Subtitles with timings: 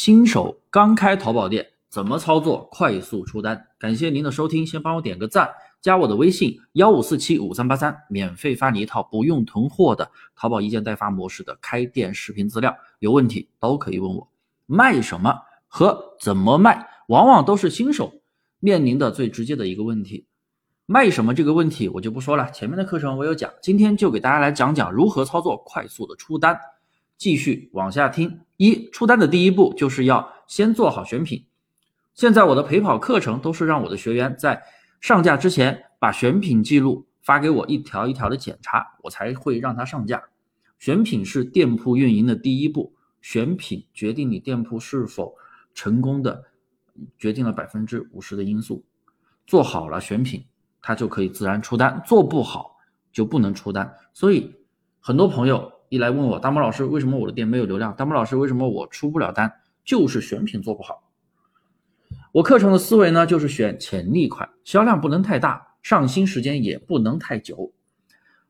[0.00, 3.66] 新手刚开淘宝店，怎么操作快速出单？
[3.80, 14.30] 感谢您的收听，先帮我点个赞，加我的微信幺五四七五三八三，免费发你一套不用囤货的淘宝一件代发模式的开店视频资料，有问题都可以问我。
[14.66, 15.34] 卖什么
[15.66, 18.20] 和怎么卖，往往都是新手
[18.60, 20.28] 面临的最直接的一个问题。
[20.86, 26.56] 卖什么这个问题我就不说了，前面的课程我有讲，今天就给大家来讲讲如何操作快速的出单。
[27.18, 31.44] 继续往下听，一出单的第一步就是要先做好选品。
[32.14, 34.62] 现在我的陪跑课程都是让我的学员在
[35.00, 40.22] 上架之前把选品记录发给我，一条一条的检查，我才会让他上架。
[40.78, 45.34] 选品是店铺运营的第一步，选品决定你店铺是否
[45.74, 46.44] 成功的，
[47.18, 48.84] 决定了百分之五十的因素。
[49.44, 50.46] 做好了选品，
[50.80, 52.76] 它就可以自然出单；做不好
[53.12, 53.92] 就不能出单。
[54.14, 54.54] 所以
[55.00, 55.72] 很多朋友。
[55.88, 57.94] 一来问我大猫老师为什么我的店没有流量？
[57.94, 59.50] 大猫老师为什么我出不了单？
[59.84, 61.04] 就是选品做不好。
[62.32, 67.72] 我课程的思维呢，就是选潜力款，销量不能太大，上新时间也不能太久，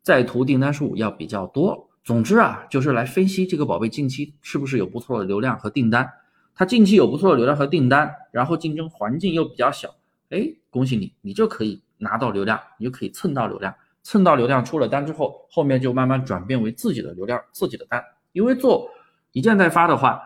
[0.00, 1.90] 在途订单数要比较多。
[2.04, 6.08] 总之啊，就是来分析这个宝贝近期是不是有不错的流量和订单。
[6.54, 9.88] 它近期有不错的流量和订单，然后竞争环境又比较小，
[10.30, 13.74] 哎，恭喜你，你就可以拿到流量，你就可以蹭到流量。
[14.04, 18.04] 蹭到流量出了单之后，后面就慢慢转变为自己的流量、自己的单。
[18.32, 18.88] 因为做
[19.32, 20.22] 一件代发的话，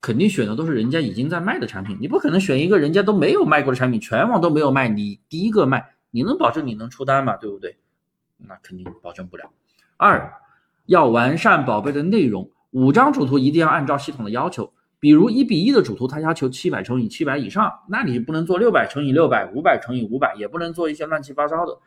[0.00, 7.36] 肯定选的都是人家已经在卖的产品，你不可能选一个人家都没有卖过的产品，全网都没有卖，你第一个卖，你能保证你能出单吗？
[7.36, 7.76] 对不对？
[8.38, 9.50] 那肯定保证不了。
[9.96, 10.32] 二，
[10.86, 21.78] 要完善宝贝的内容，五张主图一定要按照系统的要求，比如一比一的主图，它要求七百乘以七百以上，那你不能做六百乘以六百、五百乘以五百，也不能做一些乱七八糟的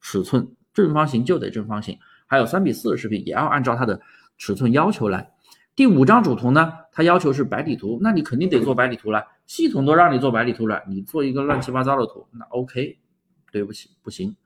[0.00, 0.48] 尺寸。
[0.80, 4.00] 正方形就得正方形，还有三比四的视频也要按照它的
[4.38, 5.30] 尺寸要求来。
[5.76, 9.24] 第五张主图呢，它要求是白底图，那你肯定得做白底图了。
[9.46, 12.98] 系统都让你做白底图了，你做一个乱七八糟的图，那 OK，
[13.50, 14.36] 对不起，不行。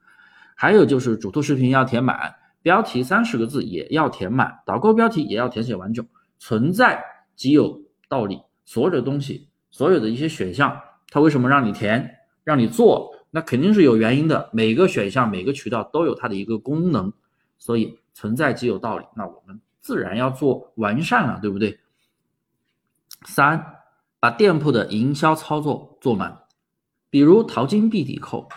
[0.55, 6.07] 还有就是主图视频要填满，标题三十个字也要填满，导购标题也要填写完整。
[6.39, 7.03] 存在
[7.35, 13.11] 即有道理，所有的东西，所有的一些选项，它为什么让你填，让你做？
[13.35, 17.13] 那肯定是有原因的，每个选项、每个渠道都有它的一个功能，
[17.59, 19.05] 所以存在即有道理。
[19.17, 21.81] 那我们自然要做完善了，对不对？
[23.25, 23.61] 三，
[24.21, 26.43] 把店铺的营销操作做满，
[27.11, 28.49] 比如淘金必抵扣、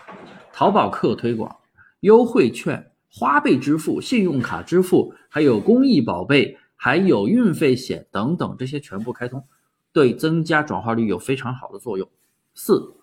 [0.54, 1.58] 淘宝客推广、
[2.02, 9.44] 优惠券、花呗支付、信用卡支付，还有公益宝贝，还有运费险等等，这些全部开通，
[9.92, 12.08] 对增加转化率有非常好的作用。
[12.54, 12.94] 四。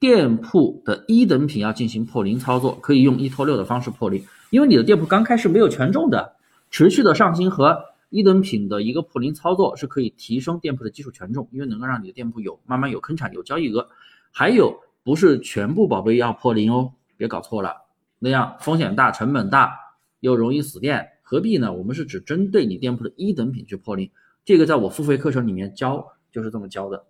[0.00, 6.36] 店铺的一等品要进行破零操作，可以用一拖六的方式破零，因为你的店铺刚开始没有权重的，
[6.70, 7.76] 持续的上新和
[8.08, 13.88] 一等品的一个破零操作是可以提升店铺的基础权重，因为能够让你的店铺有慢慢有坑产有交易额。
[14.30, 17.74] 还有不是全部宝贝要破零哦，别搞错了，
[18.20, 19.74] 那样风险大，成本大，
[20.20, 21.72] 又容易死店，何必呢？
[21.72, 24.08] 我们是只针对你店铺的一等品去破零，
[24.44, 27.04] 这个在我付费课程里面教就是这么教的。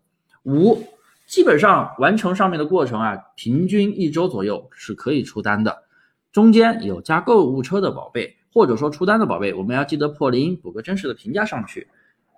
[0.44, 0.78] 五。
[1.28, 5.84] 基本上完成上面的过程啊，平均一周左右是可以出单的。
[6.32, 11.86] 中间有加购物车的宝贝，或者说出单的宝贝，我们要记得破零，补个真实的评价上去。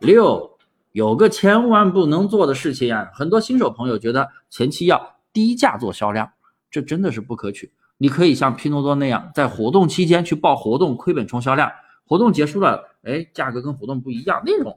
[0.01, 0.59] 六，
[0.91, 6.29] 有个千万不能做的事情啊，很多新手朋友觉得前期要低价做销量，
[6.69, 7.71] 这真的是不可取。
[7.99, 11.71] 你可以像拼多多那样，在活动期间去报活动，亏本冲销量。
[12.07, 14.77] 活动结束了，哎，价格跟活动不一样，内容。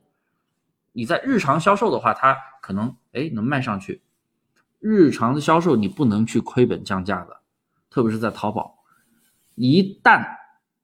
[0.93, 4.01] 你在日常销售的话，它可能哎能卖上去。
[4.79, 7.41] 日常的销售你不能去亏本降价的，
[7.89, 8.83] 特别是在淘宝，
[9.55, 10.25] 一旦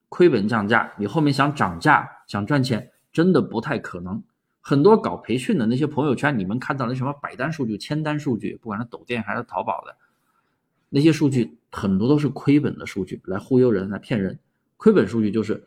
[0.08, 4.22] 亏本降价，你后面想涨价想赚钱真的不太可能。
[4.62, 9.96] 很多搞培训的那些朋友圈，你们看到那什么百单数据、签单数据，不管是抖店还是淘宝的
[10.88, 14.38] 那些数据，很多都是亏本的数据，来忽悠人、来骗人。
[14.76, 15.66] 亏本数据就是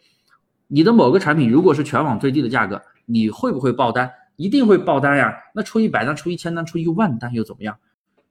[0.67, 4.11] 你的某个产品如果是全网最低的价格，你会不会爆单？
[4.35, 5.33] 一定会爆单呀！
[5.53, 7.77] 那出一百单、出一千单、出一万单又怎么样？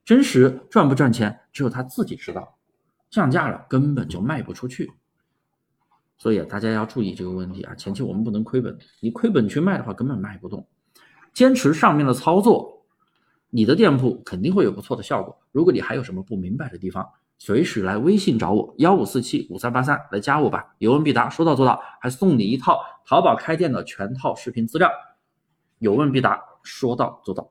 [0.04, 2.56] 真实赚不赚钱，只有他自己知道。
[3.10, 4.90] 降价了根本就卖不出去，
[6.16, 7.74] 所以大家要注意这个问题啊！
[7.74, 10.66] 前期我们不能亏本，你亏本去卖的话根本卖不动。
[11.34, 12.86] 坚持上面的操作，
[13.50, 15.38] 你的店铺肯定会有不错的效果。
[15.52, 17.06] 如果你还有什么不明白的地方，
[17.38, 24.90] 随时来微信找我幺五四七五三八三来加我吧，有问必答，说到做到，还送你一套淘宝开店的全套视频资料。
[25.82, 27.44] 有问必答，说到做到。